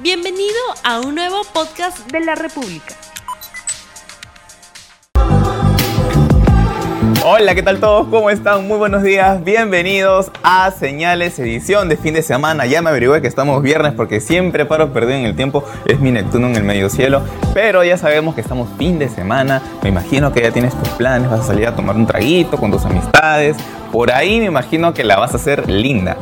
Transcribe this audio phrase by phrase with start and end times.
[0.00, 0.54] Bienvenido
[0.84, 2.94] a un nuevo podcast de la República.
[7.24, 8.06] Hola, ¿qué tal todos?
[8.06, 8.68] ¿Cómo están?
[8.68, 9.42] Muy buenos días.
[9.42, 12.64] Bienvenidos a Señales Edición de fin de semana.
[12.64, 15.64] Ya me averigué que estamos viernes porque siempre paro perdido en el tiempo.
[15.84, 17.22] Es mi Neptuno en el medio cielo.
[17.52, 19.60] Pero ya sabemos que estamos fin de semana.
[19.82, 21.28] Me imagino que ya tienes tus planes.
[21.28, 23.56] Vas a salir a tomar un traguito con tus amistades.
[23.90, 26.16] Por ahí me imagino que la vas a hacer linda.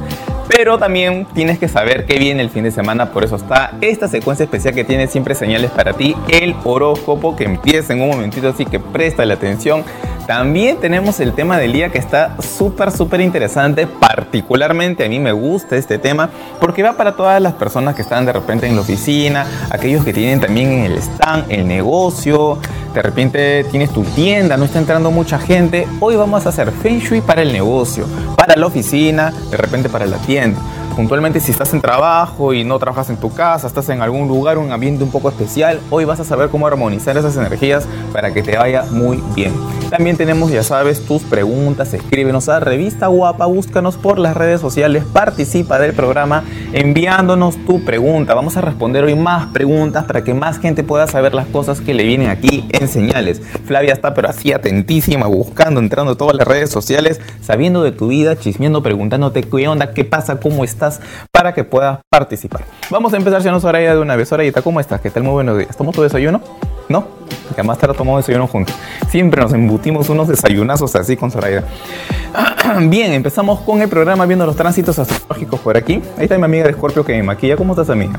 [0.49, 4.09] Pero también tienes que saber qué viene el fin de semana, por eso está esta
[4.09, 8.49] secuencia especial que tiene siempre señales para ti, el horóscopo, que empieza en un momentito,
[8.49, 9.85] así que presta la atención.
[10.27, 13.87] También tenemos el tema del día que está súper, súper interesante.
[13.87, 18.27] Particularmente a mí me gusta este tema porque va para todas las personas que están
[18.27, 22.59] de repente en la oficina, aquellos que tienen también en el stand, el negocio,
[22.97, 25.87] de repente tienes tu tienda, no está entrando mucha gente.
[26.01, 30.07] Hoy vamos a hacer Feng Shui para el negocio, para la oficina, de repente para
[30.07, 30.59] la tienda
[30.97, 34.57] puntualmente si estás en trabajo y no trabajas en tu casa, estás en algún lugar,
[34.57, 38.43] un ambiente un poco especial, hoy vas a saber cómo armonizar esas energías para que
[38.43, 39.53] te vaya muy bien.
[39.91, 45.05] También tenemos, ya sabes, tus preguntas, escríbenos a Revista Guapa, búscanos por las redes sociales,
[45.13, 48.35] participa del programa enviándonos tu pregunta.
[48.35, 51.93] Vamos a responder hoy más preguntas para que más gente pueda saber las cosas que
[51.93, 53.43] le vienen aquí en señales.
[53.67, 58.09] Flavia está pero así atentísima, buscando, entrando a todas las redes sociales, sabiendo de tu
[58.09, 60.86] vida, chismeando, preguntándote qué onda, qué pasa, cómo estás
[61.31, 62.63] para que puedas participar.
[62.91, 64.29] Vamos a empezar, señor Soraya, de una vez.
[64.29, 65.01] Sorayita, ¿cómo estás?
[65.01, 65.23] ¿Qué tal?
[65.23, 65.77] Muy buenos días.
[65.77, 66.41] ¿Tomó tu desayuno?
[66.89, 67.07] ¿No?
[67.55, 68.75] Que más tarde tomamos desayuno juntos.
[69.09, 71.65] Siempre nos embutimos unos desayunazos así con Soraya.
[72.89, 76.03] Bien, empezamos con el programa viendo los tránsitos astrológicos por aquí.
[76.17, 77.57] Ahí está mi amiga de Scorpio que me maquilla.
[77.57, 78.19] ¿Cómo estás, amiga?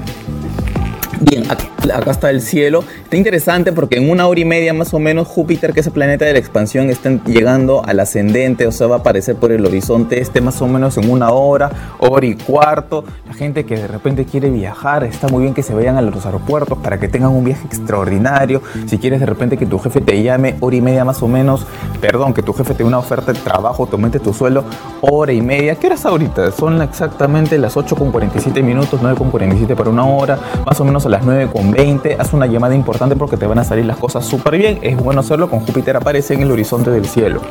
[1.21, 2.83] Bien, acá, está el cielo.
[3.03, 5.93] Está interesante porque en una hora y media más o menos Júpiter, que es el
[5.93, 9.65] planeta de la expansión, está llegando al ascendente, o sea, va a aparecer por el
[9.65, 13.03] horizonte este más o menos en una hora, hora y cuarto.
[13.27, 16.25] La gente que de repente quiere viajar, está muy bien que se vayan a los
[16.25, 18.61] aeropuertos para que tengan un viaje extraordinario.
[18.85, 21.65] Si quieres de repente que tu jefe te llame hora y media más o menos,
[21.99, 24.65] perdón, que tu jefe te dé una oferta de trabajo, te aumente tu suelo,
[25.01, 25.75] hora y media.
[25.75, 26.51] ¿Qué horas ahorita?
[26.51, 30.85] Son exactamente las 8 con 47 minutos, 9 con 47 para una hora, más o
[30.85, 32.17] menos a las 9.20.
[32.19, 34.79] Haz una llamada importante porque te van a salir las cosas súper bien.
[34.81, 37.41] Es bueno hacerlo con Júpiter aparece en el horizonte del cielo.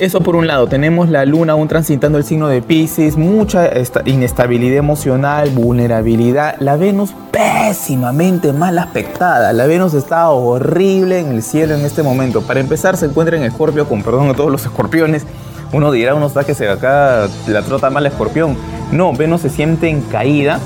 [0.00, 3.70] Eso por un lado, tenemos la luna aún transitando el signo de Pisces, mucha
[4.06, 6.56] inestabilidad emocional, vulnerabilidad.
[6.58, 9.52] La Venus pésimamente mal aspectada.
[9.52, 12.42] La Venus está horrible en el cielo en este momento.
[12.42, 15.26] Para empezar, se encuentra en Escorpio, con perdón a todos los escorpiones.
[15.72, 18.56] Uno dirá, uno está que se acá la trota mal escorpión.
[18.90, 20.58] No, Venus se siente en caída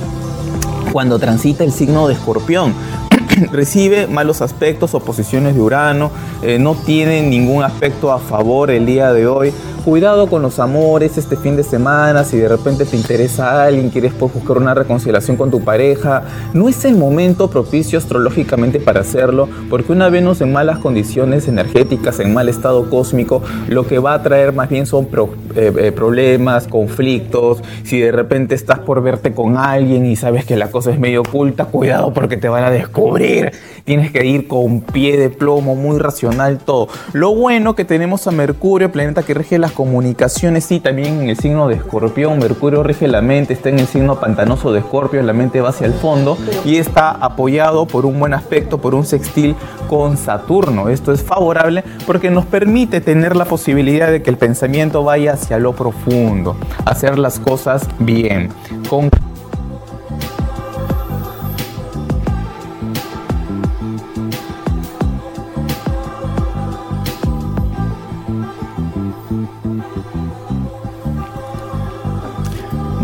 [0.92, 2.74] cuando transita el signo de escorpión.
[3.52, 6.10] Recibe malos aspectos o posiciones de Urano,
[6.42, 11.18] eh, no tiene ningún aspecto a favor el día de hoy cuidado con los amores
[11.18, 15.36] este fin de semana, si de repente te interesa alguien, quieres pues, buscar una reconciliación
[15.36, 16.22] con tu pareja,
[16.52, 22.20] no es el momento propicio astrológicamente para hacerlo, porque una Venus en malas condiciones energéticas,
[22.20, 25.08] en mal estado cósmico, lo que va a traer más bien son
[25.54, 30.56] eh, eh, problemas, conflictos, si de repente estás por verte con alguien y sabes que
[30.56, 33.52] la cosa es medio oculta, cuidado porque te van a descubrir,
[33.88, 36.88] tienes que ir con pie de plomo, muy racional todo.
[37.14, 41.38] Lo bueno que tenemos a Mercurio, planeta que rige las comunicaciones, y también en el
[41.38, 45.32] signo de escorpión, Mercurio rige la mente, está en el signo pantanoso de escorpio, la
[45.32, 49.56] mente va hacia el fondo y está apoyado por un buen aspecto, por un sextil
[49.88, 50.90] con Saturno.
[50.90, 55.58] Esto es favorable porque nos permite tener la posibilidad de que el pensamiento vaya hacia
[55.58, 58.50] lo profundo, hacer las cosas bien,
[58.90, 59.08] con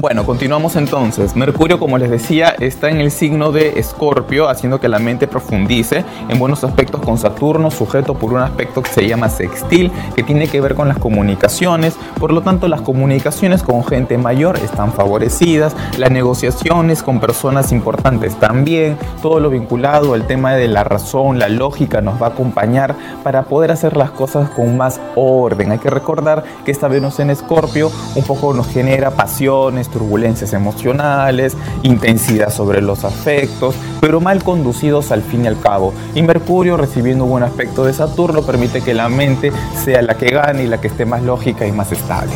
[0.05, 1.35] Bueno, continuamos entonces.
[1.35, 6.05] Mercurio, como les decía, está en el signo de Escorpio, haciendo que la mente profundice
[6.29, 10.47] en buenos aspectos con Saturno, sujeto por un aspecto que se llama sextil, que tiene
[10.47, 11.97] que ver con las comunicaciones.
[12.21, 18.39] Por lo tanto, las comunicaciones con gente mayor están favorecidas, las negociaciones con personas importantes
[18.39, 22.95] también, todo lo vinculado al tema de la razón, la lógica nos va a acompañar
[23.23, 25.73] para poder hacer las cosas con más orden.
[25.73, 31.57] Hay que recordar que esta Venus en Escorpio un poco nos genera pasiones, turbulencias emocionales,
[31.85, 35.95] intensidad sobre los afectos, pero mal conducidos al fin y al cabo.
[36.15, 39.53] Y Mercurio recibiendo un buen aspecto de Saturno permite que la mente
[39.85, 42.33] sea la que gane y la que esté más lógica y más estable.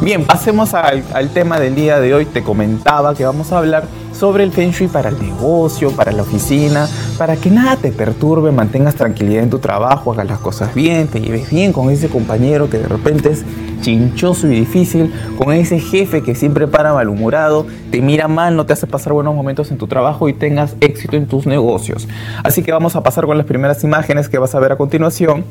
[0.00, 2.26] Bien, pasemos al, al tema del día de hoy.
[2.26, 3.84] Te comentaba que vamos a hablar
[4.14, 6.88] sobre el Feng Shui para el negocio, para la oficina,
[7.18, 11.20] para que nada te perturbe, mantengas tranquilidad en tu trabajo, hagas las cosas bien, te
[11.20, 13.44] lleves bien con ese compañero que de repente es
[13.80, 18.72] chinchoso y difícil, con ese jefe que siempre para malhumorado, te mira mal, no te
[18.72, 22.08] hace pasar buenos momentos en tu trabajo y tengas éxito en tus negocios.
[22.42, 25.44] Así que vamos a pasar con las primeras imágenes que vas a ver a continuación.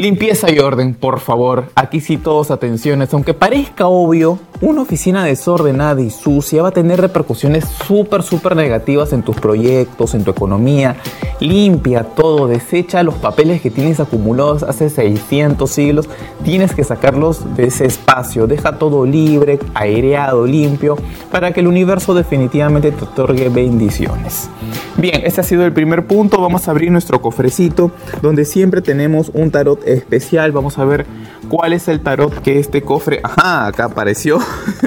[0.00, 1.66] Limpieza y orden, por favor.
[1.74, 3.12] Aquí sí todos atenciones.
[3.12, 9.12] Aunque parezca obvio, una oficina desordenada y sucia va a tener repercusiones súper, súper negativas
[9.12, 10.96] en tus proyectos, en tu economía.
[11.38, 16.08] Limpia todo, desecha los papeles que tienes acumulados hace 600 siglos.
[16.44, 18.46] Tienes que sacarlos de ese espacio.
[18.46, 20.96] Deja todo libre, aireado, limpio,
[21.30, 24.48] para que el universo definitivamente te otorgue bendiciones.
[24.96, 26.40] Bien, este ha sido el primer punto.
[26.40, 27.90] Vamos a abrir nuestro cofrecito,
[28.22, 30.52] donde siempre tenemos un tarot especial.
[30.52, 31.06] Vamos a ver
[31.48, 33.20] cuál es el tarot que este cofre.
[33.22, 34.38] Ajá, acá apareció.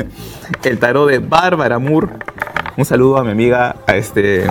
[0.64, 2.10] el tarot de Bárbara Moore.
[2.76, 4.46] Un saludo a mi amiga a este,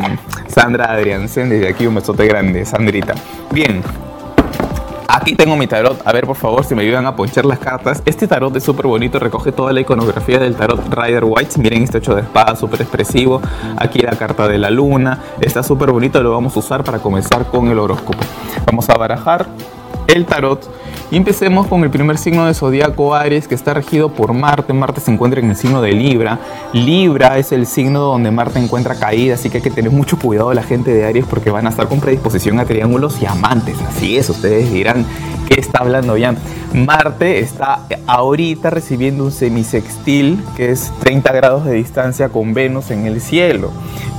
[0.48, 1.48] Sandra Adriansen.
[1.48, 3.14] Desde aquí un besote grande, Sandrita.
[3.50, 3.82] Bien,
[5.14, 6.00] Aquí tengo mi tarot.
[6.06, 8.02] A ver, por favor, si me ayudan a ponchar las cartas.
[8.06, 11.60] Este tarot es súper bonito, recoge toda la iconografía del tarot Rider White.
[11.60, 13.42] Miren este hecho de espada, súper expresivo.
[13.76, 15.18] Aquí la carta de la luna.
[15.38, 18.20] Está súper bonito, lo vamos a usar para comenzar con el horóscopo.
[18.64, 19.46] Vamos a barajar
[20.08, 20.68] el tarot.
[21.10, 24.72] Y empecemos con el primer signo de zodiaco Aries, que está regido por Marte.
[24.72, 26.38] Marte se encuentra en el signo de Libra.
[26.72, 30.54] Libra es el signo donde Marte encuentra caída, así que hay que tener mucho cuidado
[30.54, 33.76] la gente de Aries porque van a estar con predisposición a triángulos y amantes.
[33.82, 35.04] Así es, ustedes dirán,
[35.48, 36.34] ¿qué está hablando ya?
[36.72, 43.04] Marte está ahorita recibiendo un semisextil que es 30 grados de distancia con Venus en
[43.04, 43.70] el cielo.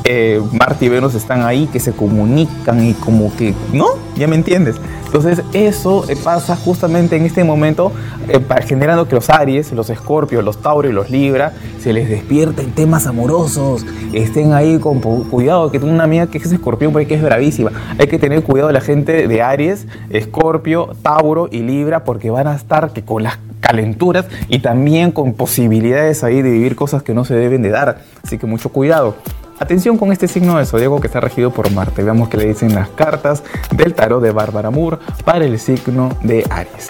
[0.06, 3.88] Eh, Marte y Venus están ahí que se comunican y como que, ¿no?
[4.16, 4.76] ¿Ya me entiendes?
[5.06, 7.92] Entonces eso eh, pasa justamente en este momento
[8.28, 12.72] eh, generando que los Aries, los Escorpios, los Tauro y los Libra se les despierten
[12.72, 17.22] temas amorosos, estén ahí con cuidado, que tengo una amiga que es escorpión porque es
[17.22, 17.72] bravísima.
[17.98, 22.48] Hay que tener cuidado de la gente de Aries, Escorpio, Tauro y Libra porque van
[22.48, 27.14] a estar que con las calenturas y también con posibilidades ahí de vivir cosas que
[27.14, 28.00] no se deben de dar.
[28.24, 29.16] Así que mucho cuidado.
[29.60, 32.04] Atención con este signo de zodiaco que está regido por Marte.
[32.04, 36.46] Veamos qué le dicen las cartas del tarot de Bárbara Moore para el signo de
[36.50, 36.88] Aries.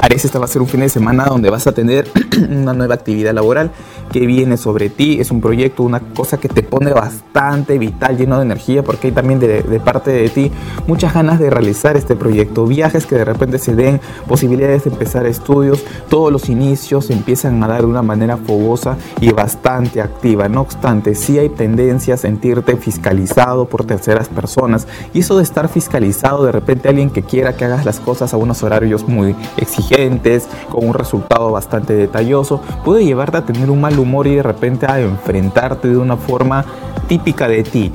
[0.00, 2.10] Aries, este va a ser un fin de semana donde vas a tener
[2.50, 3.70] una nueva actividad laboral
[4.14, 5.18] que viene sobre ti.
[5.18, 9.12] Es un proyecto, una cosa que te pone bastante vital, lleno de energía, porque hay
[9.12, 10.52] también de, parte de ti
[10.86, 12.64] muchas ganas de realizar este proyecto.
[12.64, 15.84] Viajes que de repente se den, posibilidades de empezar estudios.
[16.08, 20.48] Todos los inicios empiezan a dar de una manera fogosa y bastante activa.
[20.48, 24.86] No obstante, sí hay tendencia a sentirte fiscalizado por terceras personas.
[25.12, 28.36] Y eso de estar fiscalizado, de repente alguien que quiera que hagas las cosas a
[28.36, 34.03] unos horarios muy exigentes con un resultado bastante detalloso, puede llevarte a tener un mal
[34.04, 36.64] humor y de repente a enfrentarte de una forma
[37.08, 37.92] típica de ti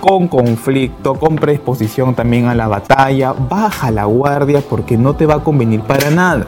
[0.00, 5.36] con conflicto, con predisposición también a la batalla, baja la guardia porque no te va
[5.36, 6.46] a convenir para nada.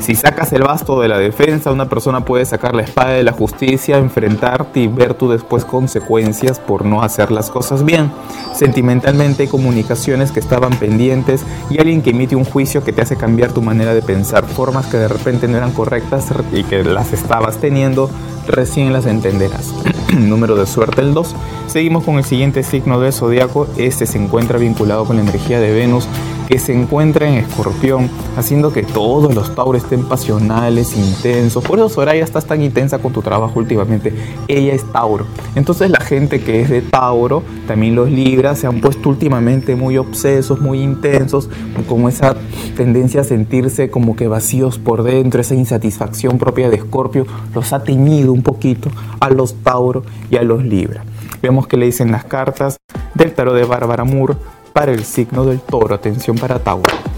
[0.00, 3.32] Si sacas el basto de la defensa, una persona puede sacar la espada de la
[3.32, 8.10] justicia, enfrentarte y ver tú después consecuencias por no hacer las cosas bien.
[8.54, 13.16] Sentimentalmente hay comunicaciones que estaban pendientes y alguien que emite un juicio que te hace
[13.16, 17.12] cambiar tu manera de pensar, formas que de repente no eran correctas y que las
[17.12, 18.08] estabas teniendo,
[18.46, 19.74] recién las entenderás.
[20.18, 21.36] Número de suerte el 2.
[21.66, 23.66] Seguimos con el siguiente signo de zodiaco.
[23.76, 26.08] Este se encuentra vinculado con la energía de Venus
[26.50, 31.64] que se encuentra en escorpión, haciendo que todos los tauros estén pasionales, intensos.
[31.64, 34.12] Por eso Soraya estás tan intensa con tu trabajo últimamente.
[34.46, 35.26] Ella es Tauro.
[35.56, 39.98] Entonces la gente que es de Tauro, también los Libras, se han puesto últimamente muy
[39.98, 41.48] obsesos, muy intensos,
[41.88, 42.36] con esa
[42.76, 47.82] tendencia a sentirse como que vacíos por dentro, esa insatisfacción propia de Escorpio, los ha
[47.82, 51.04] teñido un poquito a los Tauro y a los Libra.
[51.42, 52.76] Vemos que le dicen las cartas
[53.14, 54.34] del tarot de Bárbara Moore
[54.72, 55.96] para el signo del toro.
[55.96, 57.09] Atención para Tauro.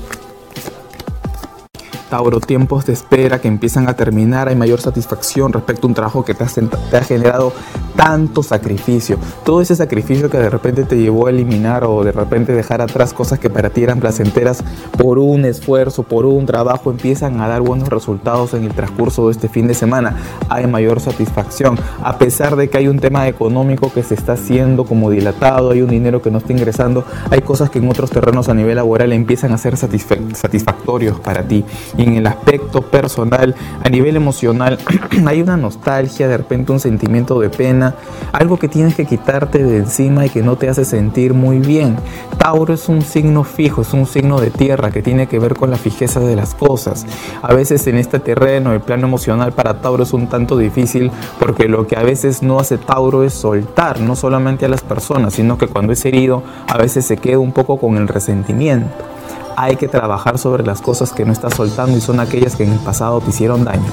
[2.13, 6.27] Tauro, tiempos de espera que empiezan a terminar, hay mayor satisfacción respecto a un trabajo
[6.27, 7.55] que te, te, ha generado
[7.97, 9.17] tanto sacrificio.
[9.47, 13.15] Todo ese sacrificio que de repente te llevó a eliminar o de repente dejar atrás
[13.15, 14.63] cosas que para ti eran placenteras
[14.99, 19.33] por un esfuerzo, por un trabajo, empiezan a dar buenos resultados en el transcurso de
[19.33, 20.19] este fin de semana.
[20.51, 21.79] Hay mayor satisfacción.
[22.03, 25.81] A pesar de que hay un tema económico que se está haciendo como dilatado, hay
[25.81, 29.15] un dinero que no está ingresando, hay cosas que en otros terrenos a nivel laboral
[29.15, 31.65] empiezan a ser satisfactorios para ti
[32.05, 34.79] en el aspecto personal, a nivel emocional,
[35.27, 37.95] hay una nostalgia, de repente un sentimiento de pena
[38.33, 41.97] algo que tienes que quitarte de encima y que no te hace sentir muy bien.
[42.39, 45.71] Tauro es un signo fijo, es un signo de tierra que tiene que ver con
[45.71, 47.07] la fijeza de las cosas.
[47.43, 51.69] A veces en este terreno, el plano emocional para Tauro es un tanto difícil porque
[51.69, 55.59] lo que a veces no hace Tauro es soltar, no solamente a las personas, sino
[55.59, 59.13] que cuando es herido a veces se queda un poco con el resentimiento
[59.57, 62.73] hay que trabajar sobre las cosas que no estás soltando y son aquellas que en
[62.73, 63.87] el pasado te hicieron daño.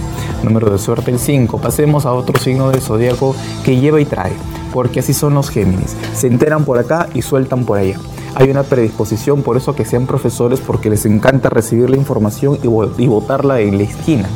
[0.44, 1.60] Número de suerte el 5.
[1.60, 4.34] Pasemos a otro signo del zodiaco que lleva y trae,
[4.74, 5.96] porque así son los Géminis.
[6.13, 7.98] Se enteran por acá y sueltan por allá.
[8.36, 13.08] Hay una predisposición por eso que sean profesores porque les encanta recibir la información y,
[13.08, 14.30] botarla en la esquina.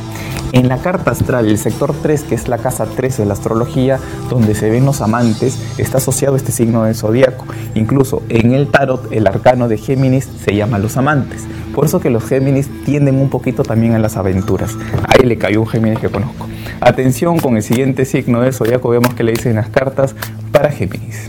[0.53, 3.99] En la carta astral, el sector 3, que es la casa 13 de la astrología,
[4.29, 7.45] donde se ven los amantes, está asociado a este signo del zodiaco.
[7.73, 11.41] Incluso en el tarot, el arcano de Géminis se llama los amantes.
[11.73, 14.77] Por eso que los Géminis tienden un poquito también a las aventuras.
[15.07, 16.47] Ahí le cayó un Géminis que conozco.
[16.81, 20.15] Atención con el siguiente signo del zodiaco, vemos que le dicen las cartas
[20.51, 21.25] para Géminis.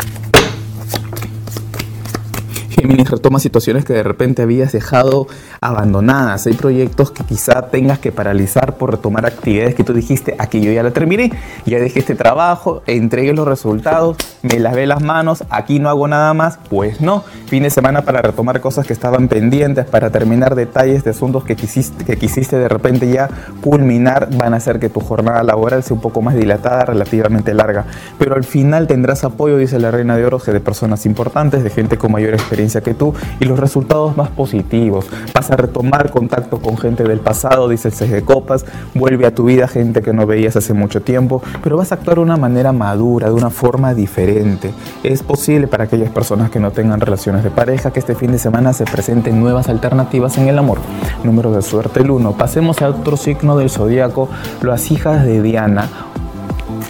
[2.85, 5.26] Géminis retoma situaciones que de repente habías dejado
[5.62, 6.47] abandonadas.
[6.47, 10.71] Hay proyectos que quizá tengas que paralizar por retomar actividades que tú dijiste, aquí yo
[10.71, 11.33] ya la terminé,
[11.64, 16.35] ya dejé este trabajo, entregué los resultados, me lavé las manos, aquí no hago nada
[16.35, 16.59] más.
[16.69, 21.12] Pues no, fin de semana para retomar cosas que estaban pendientes, para terminar detalles de
[21.12, 23.31] asuntos que quisiste, que quisiste de repente ya
[23.62, 27.87] culminar, van a hacer que tu jornada laboral sea un poco más dilatada, relativamente larga.
[28.19, 31.97] Pero al final tendrás apoyo, dice la Reina de Oros, de personas importantes, de gente
[31.97, 35.07] con mayor experiencia que tú y los resultados más positivos.
[35.35, 38.64] Vas a retomar contacto con gente del pasado, dice el 6 de copas,
[38.95, 42.16] vuelve a tu vida gente que no veías hace mucho tiempo, pero vas a actuar
[42.16, 44.73] de una manera madura, de una forma diferente.
[45.02, 48.38] Es posible para aquellas personas que no tengan relaciones de pareja que este fin de
[48.38, 50.78] semana se presenten nuevas alternativas en el amor.
[51.23, 52.33] Número de suerte el 1.
[52.33, 54.28] Pasemos a otro signo del zodiaco,
[54.62, 55.88] las hijas de Diana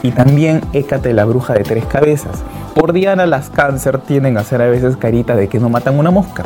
[0.03, 2.43] y también Écate la bruja de tres cabezas.
[2.75, 6.11] Por Diana las cáncer tienen a hacer a veces carita de que no matan una
[6.11, 6.45] mosca.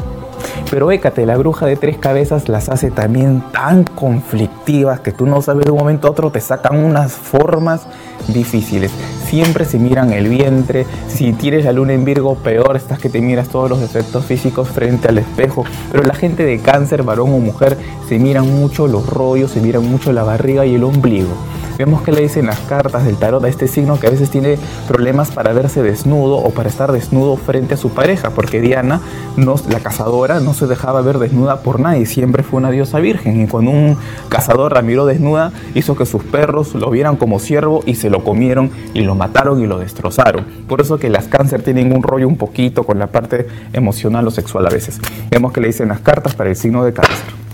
[0.71, 5.40] Pero Écate, la bruja de tres cabezas, las hace también tan conflictivas que tú no
[5.40, 7.87] sabes de un momento a otro te sacan unas formas
[8.28, 8.90] difíciles.
[9.25, 10.87] Siempre se miran el vientre.
[11.09, 14.68] Si tienes la luna en Virgo, peor estás que te miras todos los defectos físicos
[14.68, 15.64] frente al espejo.
[15.90, 19.90] Pero la gente de cáncer, varón o mujer, se miran mucho los rollos, se miran
[19.90, 21.33] mucho la barriga y el ombligo.
[21.78, 24.58] Vemos que le dicen las cartas del tarot a este signo que a veces tiene
[24.88, 29.00] problemas para verse desnudo o para estar desnudo frente a su pareja, porque Diana,
[29.37, 33.40] la cazadora, no se dejaba ver desnuda por nadie, siempre fue una diosa virgen.
[33.40, 33.97] Y cuando un
[34.28, 38.25] cazador la miró desnuda, hizo que sus perros lo vieran como siervo y se lo
[38.25, 40.47] comieron y lo mataron y lo destrozaron.
[40.66, 44.32] Por eso que las cáncer tienen un rollo un poquito con la parte emocional o
[44.32, 45.00] sexual a veces.
[45.30, 47.48] Vemos que le dicen las cartas para el signo de cáncer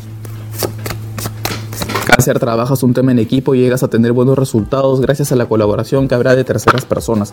[2.25, 5.45] hacer trabajas un tema en equipo y llegas a tener buenos resultados gracias a la
[5.45, 7.31] colaboración que habrá de terceras personas.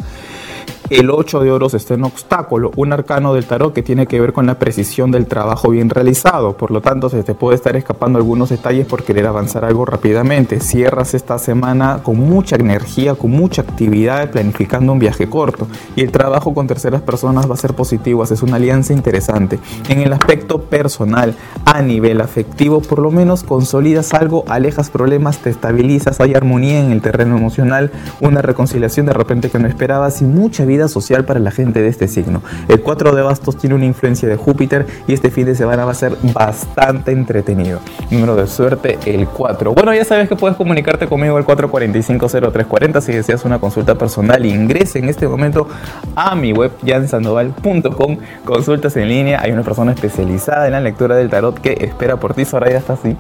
[0.92, 4.34] El 8 de oros está en obstáculo, un arcano del tarot que tiene que ver
[4.34, 6.58] con la precisión del trabajo bien realizado.
[6.58, 10.60] Por lo tanto, se te puede estar escapando algunos detalles por querer avanzar algo rápidamente.
[10.60, 15.66] Cierras esta semana con mucha energía, con mucha actividad, planificando un viaje corto.
[15.96, 19.60] Y el trabajo con terceras personas va a ser positivo, es una alianza interesante.
[19.88, 25.52] En el aspecto personal, a nivel afectivo, por lo menos consolidas algo, alejas problemas, te
[25.52, 30.26] estabilizas, hay armonía en el terreno emocional, una reconciliación de repente que no esperabas y
[30.26, 32.42] mucha vida social para la gente de este signo.
[32.68, 35.92] El 4 de bastos tiene una influencia de Júpiter y este fin de semana va
[35.92, 37.80] a ser bastante entretenido.
[38.10, 39.74] Número de suerte, el 4.
[39.74, 44.44] Bueno, ya sabes que puedes comunicarte conmigo al 445-0340 si deseas una consulta personal.
[44.44, 45.68] Ingrese en este momento
[46.16, 48.18] a mi web jansandoval.com.
[48.44, 49.40] Consultas en línea.
[49.42, 52.46] Hay una persona especializada en la lectura del tarot que espera por ti.
[52.46, 53.16] Soraya está así.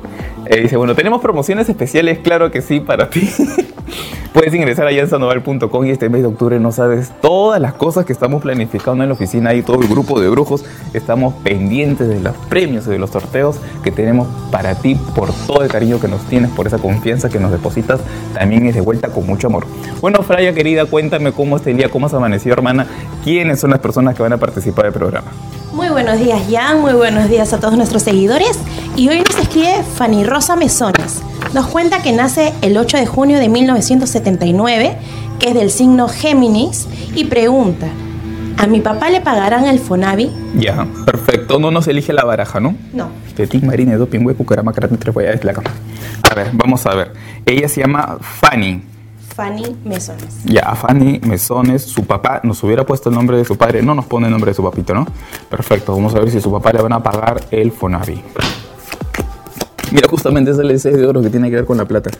[0.48, 2.20] Eh, dice, bueno, tenemos promociones especiales.
[2.20, 3.30] Claro que sí, para ti.
[4.34, 7.12] Puedes ingresar a jansandoval.com y este mes de octubre no sabes
[7.52, 10.64] todas las cosas que estamos planificando en la oficina y todo el grupo de brujos.
[10.94, 15.62] Estamos pendientes de los premios y de los sorteos que tenemos para ti por todo
[15.62, 18.00] el cariño que nos tienes, por esa confianza que nos depositas.
[18.34, 19.66] También es de vuelta con mucho amor.
[20.00, 22.88] Bueno, Fraya querida, cuéntame cómo este día, cómo has amanecido, hermana.
[23.22, 25.28] ¿Quiénes son las personas que van a participar del programa?
[25.74, 26.80] Muy buenos días, Jan.
[26.80, 28.58] Muy buenos días a todos nuestros seguidores.
[28.96, 31.22] Y hoy nos escribe Fanny Rosa Mesones.
[31.54, 34.96] Nos cuenta que nace el 8 de junio de 1979,
[35.42, 37.88] que es del signo Géminis, y pregunta,
[38.58, 40.32] ¿a mi papá le pagarán el Fonavi?
[40.56, 41.58] Ya, perfecto.
[41.58, 42.76] No nos elige la baraja, ¿no?
[42.94, 43.10] No.
[43.64, 45.72] Marine, Doping, Hueco, Carama, Karate, Tres, la cama.
[46.30, 47.14] A ver, vamos a ver.
[47.44, 48.84] Ella se llama Fanny.
[49.36, 50.44] Fanny Mesones.
[50.46, 53.96] Ya, a Fanny Mesones, su papá nos hubiera puesto el nombre de su padre, no
[53.96, 55.08] nos pone el nombre de su papito, ¿no?
[55.50, 58.22] Perfecto, vamos a ver si su papá le van a pagar el Fonavi.
[59.92, 62.12] Mira, justamente es el 6 de oro que tiene que ver con la plata.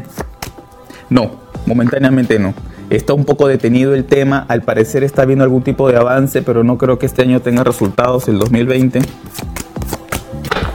[1.10, 2.52] no, momentáneamente no.
[2.90, 6.64] está un poco detenido el tema, al parecer está viendo algún tipo de avance, pero
[6.64, 9.00] no creo que este año tenga resultados, el 2020.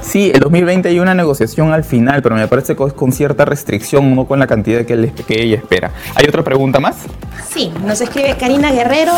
[0.01, 3.43] Sí, el 2020 hay una negociación al final, pero me parece que es con cierta
[3.43, 4.93] restricción, no con la cantidad que,
[5.27, 5.91] ella espera.
[6.15, 6.95] ¿Hay otra pregunta más?
[7.49, 9.11] Sí, nos escribe Karina Guerrero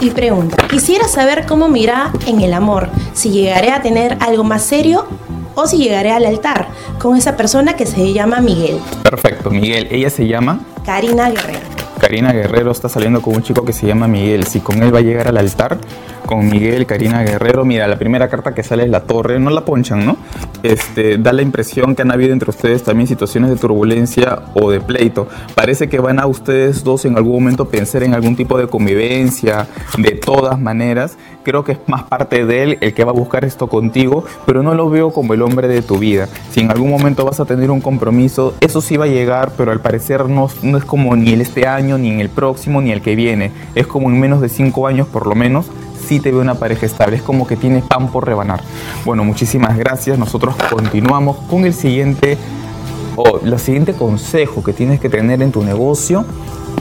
[0.00, 4.64] y pregunta, quisiera saber cómo irá en el amor, si llegaré a tener algo más
[4.64, 5.06] serio
[5.54, 6.68] o si llegaré al altar
[6.98, 8.78] con esa persona que se llama Miguel.
[9.02, 11.74] Perfecto, Miguel, ella se llama Karina Guerrero.
[11.98, 14.46] Karina Guerrero está saliendo con un chico que se llama Miguel.
[14.46, 15.78] Si con él va a llegar al altar,
[16.24, 19.64] con Miguel, Karina Guerrero, mira, la primera carta que sale es la torre, no la
[19.64, 20.16] ponchan, ¿no?
[20.62, 24.80] Este, da la impresión que han habido entre ustedes también situaciones de turbulencia o de
[24.80, 25.28] pleito.
[25.54, 29.68] Parece que van a ustedes dos en algún momento pensar en algún tipo de convivencia,
[29.98, 31.16] de todas maneras.
[31.42, 34.62] Creo que es más parte de él el que va a buscar esto contigo, pero
[34.62, 36.28] no lo veo como el hombre de tu vida.
[36.50, 39.70] Si en algún momento vas a tener un compromiso, eso sí va a llegar, pero
[39.70, 42.92] al parecer no, no es como ni el este año, ni en el próximo, ni
[42.92, 43.52] el que viene.
[43.74, 45.66] Es como en menos de cinco años por lo menos
[46.04, 47.16] sí te ve una pareja estable.
[47.16, 48.60] Es como que tiene pan por rebanar.
[49.04, 50.18] Bueno, muchísimas gracias.
[50.18, 52.38] Nosotros continuamos con el siguiente
[53.16, 56.24] o el siguiente consejo que tienes que tener en tu negocio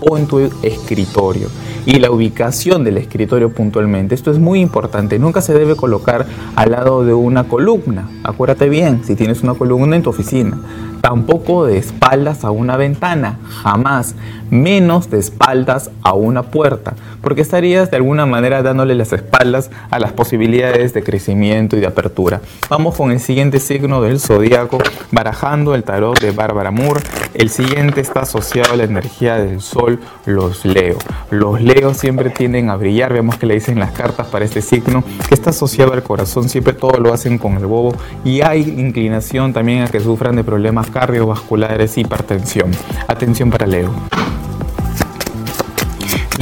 [0.02, 1.50] o en tu escritorio
[1.86, 4.16] y la ubicación del escritorio puntualmente.
[4.16, 5.20] Esto es muy importante.
[5.20, 6.26] Nunca se debe colocar
[6.56, 8.10] al lado de una columna.
[8.24, 10.58] Acuérdate bien, si tienes una columna en tu oficina.
[11.02, 14.16] Tampoco de espaldas a una ventana, jamás.
[14.54, 19.98] Menos de espaldas a una puerta, porque estarías de alguna manera dándole las espaldas a
[19.98, 22.40] las posibilidades de crecimiento y de apertura.
[22.70, 24.78] Vamos con el siguiente signo del zodiaco,
[25.10, 27.02] barajando el tarot de Bárbara Moore.
[27.34, 31.00] El siguiente está asociado a la energía del sol, los Leo.
[31.32, 33.12] Los Leo siempre tienden a brillar.
[33.12, 36.48] Vemos que le dicen las cartas para este signo que está asociado al corazón.
[36.48, 40.44] Siempre todo lo hacen con el bobo y hay inclinación también a que sufran de
[40.44, 42.70] problemas cardiovasculares, hipertensión.
[43.08, 43.90] Atención para Leo.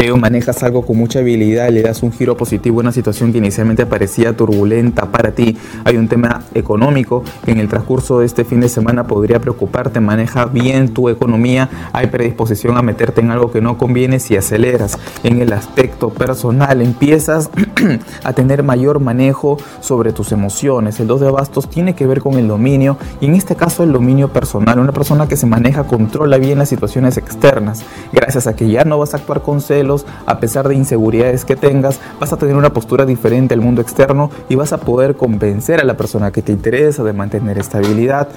[0.02, 3.86] Manejas algo con mucha habilidad, le das un giro positivo a una situación que inicialmente
[3.86, 5.56] parecía turbulenta para ti.
[5.86, 10.00] Hay un tema económico que en el transcurso de este fin de semana podría preocuparte.
[10.00, 14.98] Maneja bien tu economía, hay predisposición a meterte en algo que no conviene si aceleras.
[15.24, 17.52] En el aspecto personal empiezas
[18.24, 21.00] a tener mayor manejo sobre tus emociones.
[21.00, 23.92] El 2 de bastos tiene que ver con el dominio y en este caso el
[23.92, 24.80] dominio personal.
[24.80, 27.84] Una persona que se maneja, controla bien las situaciones externas.
[28.12, 29.91] Gracias a que ya no vas a actuar con celos
[30.26, 34.30] a pesar de inseguridades que tengas, vas a tener una postura diferente al mundo externo
[34.50, 38.30] y vas a poder convencer a la persona que te interesa de mantener estabilidad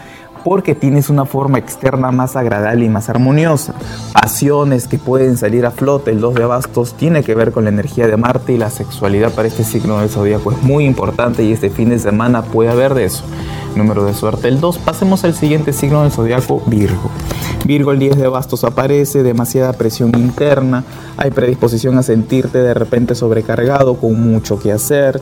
[0.44, 3.74] porque tienes una forma externa más agradable y más armoniosa.
[4.12, 7.70] Pasiones que pueden salir a flote, el 2 de bastos tiene que ver con la
[7.70, 11.52] energía de Marte y la sexualidad para este signo del zodíaco es muy importante y
[11.52, 13.24] este fin de semana puede haber de eso.
[13.74, 14.78] Número de suerte el 2.
[14.78, 17.11] Pasemos al siguiente signo del zodiaco, Virgo.
[17.64, 20.85] Virgo, el 10 de bastos aparece, demasiada presión interna,
[21.16, 25.20] hay predisposición a sentirte de repente sobrecargado con mucho que hacer,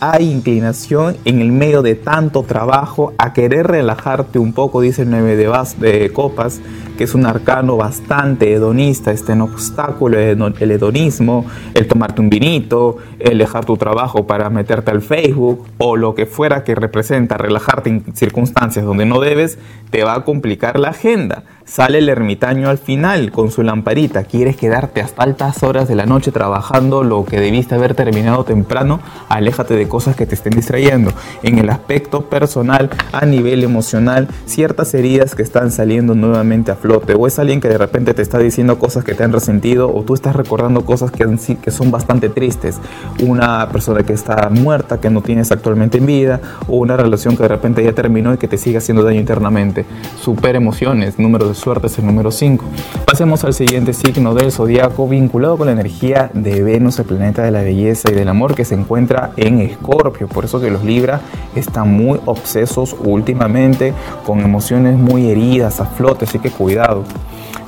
[0.00, 5.10] hay inclinación en el medio de tanto trabajo a querer relajarte un poco, dice el
[5.10, 6.60] 9 de, de copas,
[6.96, 12.96] que es un arcano bastante hedonista, este en obstáculo, el hedonismo, el tomarte un vinito,
[13.20, 17.90] el dejar tu trabajo para meterte al Facebook o lo que fuera que representa relajarte
[17.90, 19.58] en circunstancias donde no debes,
[19.90, 21.44] te va a complicar la agenda.
[21.68, 24.24] Sale el ermitaño al final con su lamparita.
[24.24, 29.00] Quieres quedarte hasta altas horas de la noche trabajando lo que debiste haber terminado temprano.
[29.28, 31.12] Aléjate de cosas que te estén distrayendo.
[31.42, 37.12] En el aspecto personal, a nivel emocional, ciertas heridas que están saliendo nuevamente a flote.
[37.12, 39.94] O es alguien que de repente te está diciendo cosas que te han resentido.
[39.94, 41.26] O tú estás recordando cosas que,
[41.60, 42.80] que son bastante tristes.
[43.20, 46.40] Una persona que está muerta, que no tienes actualmente en vida.
[46.66, 49.84] O una relación que de repente ya terminó y que te sigue haciendo daño internamente.
[50.18, 52.64] Super emociones, número de suerte es el número 5.
[53.04, 57.50] Pasemos al siguiente signo del zodiaco vinculado con la energía de Venus, el planeta de
[57.50, 60.28] la belleza y del amor que se encuentra en Escorpio.
[60.28, 61.20] Por eso que los Libra
[61.54, 63.92] están muy obsesos últimamente
[64.24, 67.04] con emociones muy heridas a flote, así que cuidado.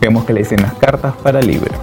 [0.00, 1.74] Vemos que le dicen las cartas para Libra.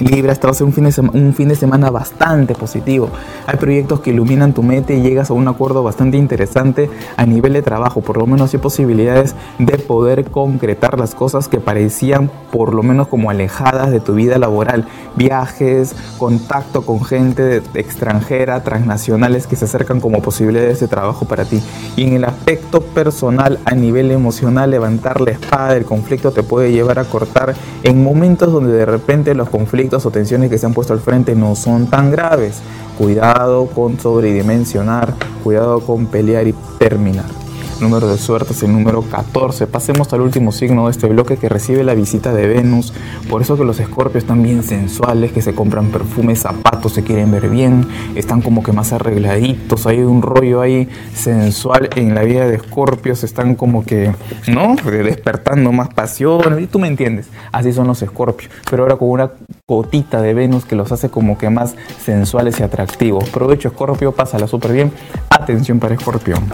[0.00, 3.08] Libra, este va a ser un fin, de un fin de semana bastante positivo.
[3.46, 7.52] Hay proyectos que iluminan tu mente y llegas a un acuerdo bastante interesante a nivel
[7.52, 8.00] de trabajo.
[8.00, 13.08] Por lo menos hay posibilidades de poder concretar las cosas que parecían por lo menos
[13.08, 14.86] como alejadas de tu vida laboral.
[15.14, 21.62] Viajes, contacto con gente extranjera, transnacionales que se acercan como posibilidades de trabajo para ti.
[21.96, 26.72] Y en el aspecto personal, a nivel emocional, levantar la espada del conflicto te puede
[26.72, 27.54] llevar a cortar
[27.84, 29.59] en momentos donde de repente los conflictos
[30.06, 32.60] o tensiones que se han puesto al frente no son tan graves.
[32.98, 37.49] Cuidado con sobredimensionar, cuidado con pelear y terminar.
[37.80, 39.66] Número de suerte es el número 14.
[39.66, 42.92] Pasemos al último signo de este bloque que recibe la visita de Venus.
[43.30, 47.30] Por eso que los escorpios están bien sensuales, que se compran perfumes, zapatos, se quieren
[47.30, 52.46] ver bien, están como que más arregladitos, hay un rollo ahí sensual en la vida
[52.46, 54.12] de escorpios, están como que,
[54.46, 54.76] ¿no?
[54.84, 57.28] Despertando más pasión, y tú me entiendes.
[57.50, 59.30] Así son los escorpios, pero ahora con una
[59.66, 63.30] gotita de Venus que los hace como que más sensuales y atractivos.
[63.30, 64.92] Provecho escorpio, pásala súper bien.
[65.30, 66.44] Atención para escorpión.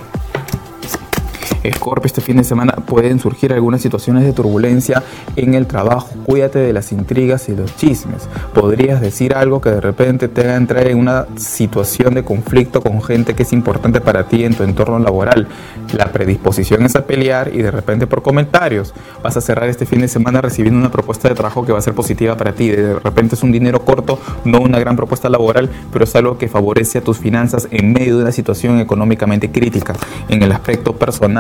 [1.63, 5.03] Escorpio, este fin de semana pueden surgir algunas situaciones de turbulencia
[5.37, 6.09] en el trabajo.
[6.25, 8.29] Cuídate de las intrigas y los chismes.
[8.55, 13.03] Podrías decir algo que de repente te haga entrar en una situación de conflicto con
[13.03, 15.49] gente que es importante para ti en tu entorno laboral.
[15.93, 20.01] La predisposición es a pelear y de repente por comentarios vas a cerrar este fin
[20.01, 22.69] de semana recibiendo una propuesta de trabajo que va a ser positiva para ti.
[22.69, 26.49] De repente es un dinero corto, no una gran propuesta laboral, pero es algo que
[26.49, 29.95] favorece a tus finanzas en medio de una situación económicamente crítica.
[30.29, 31.36] En el aspecto personal,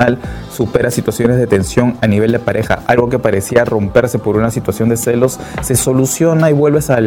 [0.50, 2.80] supera situaciones de tensión a nivel de pareja.
[2.87, 7.00] Algo que parecía romperse por una situación de celos se soluciona y vuelves a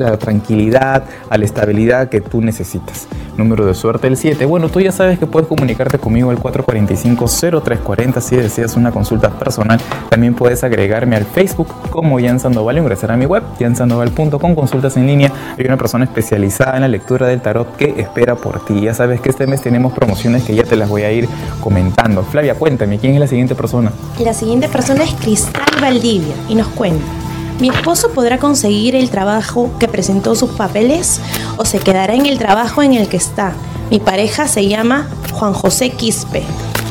[0.00, 3.06] la tranquilidad, a la estabilidad que tú necesitas.
[3.36, 4.44] Número de suerte el 7.
[4.46, 9.80] Bueno, tú ya sabes que puedes comunicarte conmigo al 445-0340 si deseas una consulta personal.
[10.08, 15.06] También puedes agregarme al Facebook como Jan Sandoval ingresar a mi web, jansandoval.com, consultas en
[15.06, 15.32] línea.
[15.58, 18.80] Hay una persona especializada en la lectura del tarot que espera por ti.
[18.80, 21.28] Ya sabes que este mes tenemos promociones que ya te las voy a ir
[21.60, 22.22] comentando.
[22.22, 23.92] Flavia, cuéntame, ¿quién es la siguiente persona?
[24.18, 27.19] La siguiente persona es Cristal Valdivia y nos cuenta.
[27.60, 31.20] ¿Mi esposo podrá conseguir el trabajo que presentó sus papeles
[31.58, 33.52] o se quedará en el trabajo en el que está?
[33.90, 36.42] Mi pareja se llama Juan José Quispe,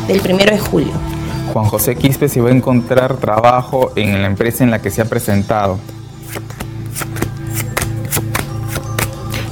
[0.07, 0.91] del primero de julio.
[1.53, 5.01] Juan José Quispe se va a encontrar trabajo en la empresa en la que se
[5.01, 5.79] ha presentado.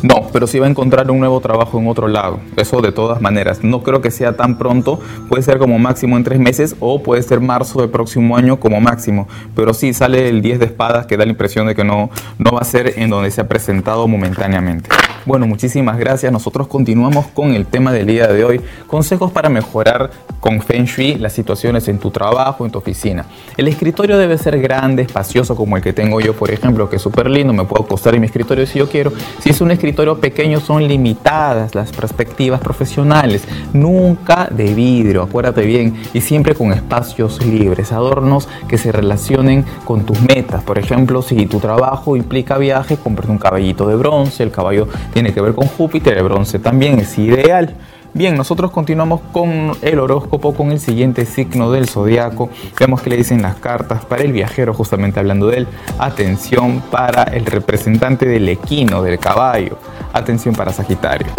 [0.04, 2.40] No, pero sí va a encontrar un nuevo trabajo en otro lado.
[2.56, 3.64] Eso de todas maneras.
[3.64, 5.00] No creo que sea tan pronto.
[5.30, 8.80] Puede ser como máximo en tres meses o puede ser marzo del próximo año como
[8.80, 9.28] máximo.
[9.56, 12.52] Pero sí sale el 10 de espadas que da la impresión de que no, no
[12.52, 14.90] va a ser en donde se ha presentado momentáneamente.
[15.28, 16.32] Bueno, muchísimas gracias.
[16.32, 18.62] Nosotros continuamos con el tema del día de hoy.
[18.88, 20.10] Consejos para mejorar
[20.40, 23.26] con Feng Shui las situaciones en tu trabajo, en tu oficina.
[23.58, 27.02] El escritorio debe ser grande, espacioso como el que tengo yo, por ejemplo, que es
[27.02, 27.52] súper lindo.
[27.52, 29.12] Me puedo acostar en mi escritorio si yo quiero.
[29.40, 33.44] Si es un escritorio pequeño, son limitadas las perspectivas profesionales.
[33.74, 36.02] Nunca de vidrio, acuérdate bien.
[36.14, 40.64] Y siempre con espacios libres, adornos que se relacionen con tus metas.
[40.64, 44.44] Por ejemplo, si tu trabajo implica viaje, compras un caballito de bronce.
[44.44, 44.88] El caballo
[45.18, 47.74] tiene que ver con Júpiter, el bronce también es ideal.
[48.14, 52.52] Bien, nosotros continuamos con el horóscopo, con el siguiente signo del zodiaco.
[52.80, 55.68] Vemos que le dicen las cartas para el viajero, justamente hablando de él.
[55.98, 59.80] Atención para el representante del equino, del caballo.
[60.14, 61.30] Atención para Sagitario.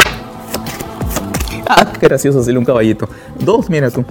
[1.69, 3.09] Ah, qué gracioso hacerle un caballito.
[3.39, 4.05] Dos, mira tú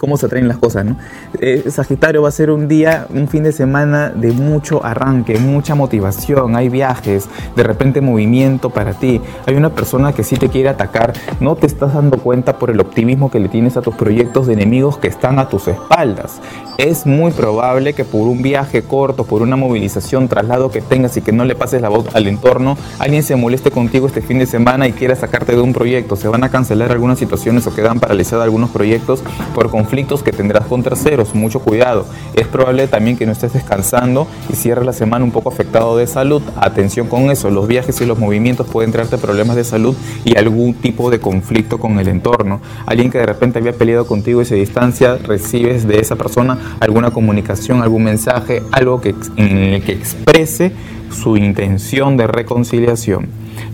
[0.00, 0.96] cómo se traen las cosas, ¿no?
[1.40, 5.74] Eh, Sagitario va a ser un día, un fin de semana de mucho arranque, mucha
[5.74, 9.20] motivación, hay viajes, de repente movimiento para ti.
[9.46, 12.80] Hay una persona que sí te quiere atacar, no te estás dando cuenta por el
[12.80, 16.40] optimismo que le tienes a tus proyectos de enemigos que están a tus espaldas.
[16.78, 21.20] Es muy probable que por un viaje corto, por una movilización, traslado que tengas y
[21.20, 24.46] que no le pases la voz al entorno, alguien se moleste contigo este fin de
[24.46, 26.16] semana y quiera sacarte de un proyecto.
[26.16, 29.22] Se van a cancelar algunas situaciones o quedan paralizados algunos proyectos
[29.54, 32.06] por conflicto conflictos que tendrás con terceros, mucho cuidado.
[32.34, 36.06] Es probable también que no estés descansando y cierres la semana un poco afectado de
[36.06, 36.40] salud.
[36.54, 40.74] Atención con eso, los viajes y los movimientos pueden traerte problemas de salud y algún
[40.74, 42.60] tipo de conflicto con el entorno.
[42.86, 47.10] Alguien que de repente había peleado contigo y se distancia, recibes de esa persona alguna
[47.10, 50.70] comunicación, algún mensaje, algo que, en el que exprese
[51.10, 53.26] su intención de reconciliación.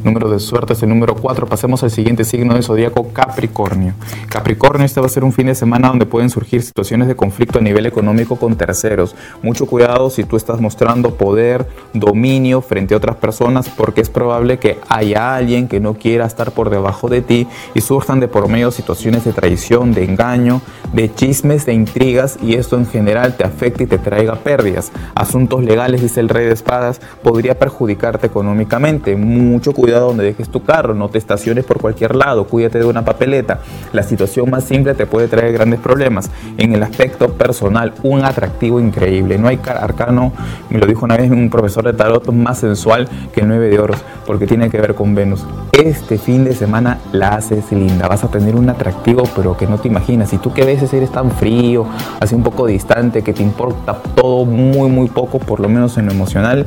[0.05, 1.47] Número de suerte es el número 4.
[1.47, 3.95] Pasemos al siguiente signo del zodíaco, Capricornio.
[4.29, 7.59] Capricornio, este va a ser un fin de semana donde pueden surgir situaciones de conflicto
[7.59, 9.15] a nivel económico con terceros.
[9.43, 14.59] Mucho cuidado si tú estás mostrando poder, dominio frente a otras personas, porque es probable
[14.59, 18.49] que haya alguien que no quiera estar por debajo de ti y surjan de por
[18.49, 20.61] medio situaciones de traición, de engaño,
[20.93, 24.93] de chismes, de intrigas y esto en general te afecta y te traiga pérdidas.
[25.15, 29.17] Asuntos legales, dice el rey de espadas, podría perjudicarte económicamente.
[29.17, 33.05] Mucho cuidado donde dejes tu carro, no te estaciones por cualquier lado, cuídate de una
[33.05, 33.61] papeleta.
[33.93, 36.31] La situación más simple te puede traer grandes problemas.
[36.57, 39.37] En el aspecto personal, un atractivo increíble.
[39.37, 40.33] No hay arcano,
[40.71, 43.79] me lo dijo una vez un profesor de tarot, más sensual que el 9 de
[43.79, 45.45] oros, porque tiene que ver con Venus.
[45.73, 49.77] Este fin de semana la haces linda, vas a tener un atractivo, pero que no
[49.77, 50.31] te imaginas.
[50.31, 51.85] Si tú que a veces eres tan frío,
[52.19, 56.07] así un poco distante, que te importa todo muy, muy poco, por lo menos en
[56.07, 56.67] lo emocional,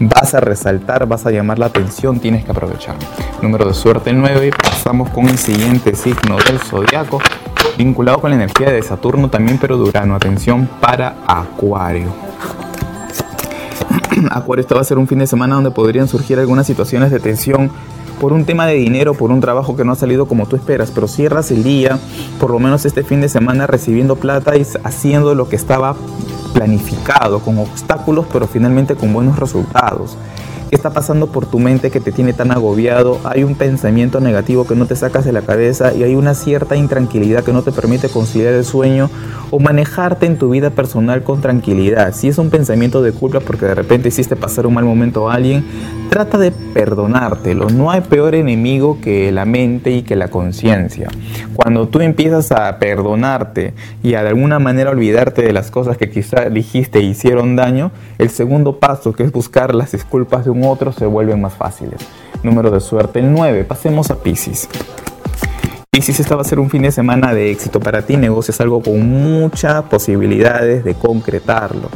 [0.00, 2.96] vas a resaltar, vas a llamar la atención, tienes que aprovechar.
[3.42, 7.20] Número de suerte 9, pasamos con el siguiente signo del zodiaco.
[7.78, 10.14] vinculado con la energía de Saturno también, pero de Urano.
[10.14, 12.08] Atención para Acuario.
[14.30, 17.20] Acuario, este va a ser un fin de semana donde podrían surgir algunas situaciones de
[17.20, 17.70] tensión
[18.20, 20.90] por un tema de dinero, por un trabajo que no ha salido como tú esperas,
[20.90, 21.98] pero cierras el día,
[22.40, 25.96] por lo menos este fin de semana, recibiendo plata y haciendo lo que estaba
[26.56, 30.16] planificado, con obstáculos, pero finalmente con buenos resultados.
[30.70, 33.20] ¿Qué está pasando por tu mente que te tiene tan agobiado?
[33.24, 36.74] Hay un pensamiento negativo que no te sacas de la cabeza y hay una cierta
[36.74, 39.08] intranquilidad que no te permite conciliar el sueño
[39.50, 42.14] o manejarte en tu vida personal con tranquilidad.
[42.14, 45.34] Si es un pensamiento de culpa porque de repente hiciste pasar un mal momento a
[45.34, 45.64] alguien,
[46.08, 47.68] trata de perdonártelo.
[47.70, 51.08] No hay peor enemigo que la mente y que la conciencia.
[51.54, 56.10] Cuando tú empiezas a perdonarte y a de alguna manera olvidarte de las cosas que
[56.10, 60.92] quizá dijiste e hicieron daño, el segundo paso que es buscar las disculpas de otro
[60.92, 62.00] se vuelven más fáciles.
[62.42, 63.64] Número de suerte el 9.
[63.64, 64.68] Pasemos a Pisces.
[65.90, 68.16] Pisces, esta va a ser un fin de semana de éxito para ti.
[68.16, 71.88] Negocias algo con muchas posibilidades de concretarlo.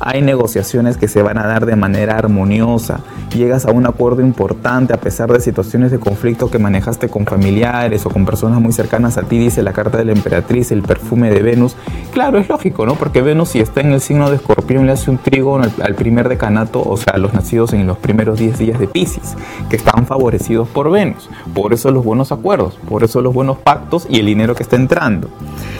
[0.00, 3.00] Hay negociaciones que se van a dar de manera armoniosa.
[3.34, 8.06] Llegas a un acuerdo importante a pesar de situaciones de conflicto que manejaste con familiares
[8.06, 11.30] o con personas muy cercanas a ti, dice la carta de la emperatriz, el perfume
[11.30, 11.76] de Venus.
[12.12, 12.94] Claro, es lógico, ¿no?
[12.94, 16.28] Porque Venus si está en el signo de escorpión le hace un trigo al, primer
[16.28, 19.36] decanato, o sea, a los nacidos en los primeros 10 días de Pisces,
[19.70, 21.28] que están favorecidos por Venus.
[21.54, 24.76] Por eso los buenos acuerdos, por eso los buenos pactos y el dinero que está
[24.76, 25.28] entrando.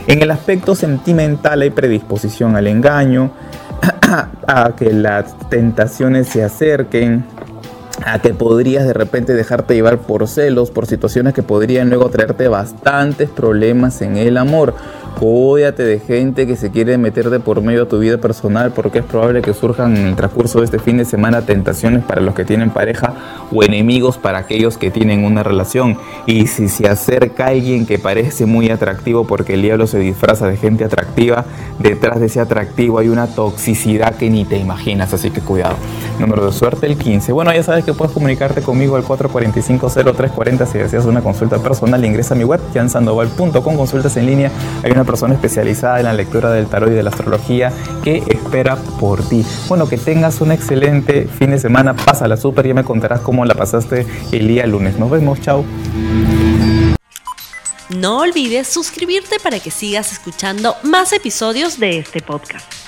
[0.07, 3.31] En el aspecto sentimental hay predisposición al engaño,
[4.47, 7.25] a que las tentaciones se acerquen,
[8.05, 12.49] a que podrías de repente dejarte llevar por celos, por situaciones que podrían luego traerte
[12.49, 14.75] bastantes problemas en el amor.
[15.19, 19.01] Códiate de gente que se quiere meter de por medio a tu vida personal porque
[19.01, 22.35] es probable que surjan en el transcurso de este fin de semana tentaciones para los
[22.35, 23.15] que tienen pareja
[23.53, 25.99] o enemigos para aquellos que tienen una relación.
[26.27, 30.57] Y si se acerca alguien que parece muy atractivo porque el diablo se disfraza de
[30.57, 31.45] gente atractiva,
[31.81, 35.77] detrás de ese atractivo hay una toxicidad que ni te imaginas, así que cuidado.
[36.19, 37.33] Número de suerte el 15.
[37.33, 42.05] Bueno, ya sabes que puedes comunicarte conmigo al 445-0340 si deseas una consulta personal.
[42.05, 44.51] Ingresa a mi web, jansandoval.com, consultas en línea.
[44.83, 48.77] Hay una persona especializada en la lectura del tarot y de la astrología que espera
[48.99, 49.45] por ti.
[49.69, 53.55] Bueno, que tengas un excelente fin de semana, pásala súper, y me contarás cómo la
[53.55, 54.99] pasaste el día lunes.
[54.99, 55.65] Nos vemos, chao.
[57.91, 62.88] No olvides suscribirte para que sigas escuchando más episodios de este podcast.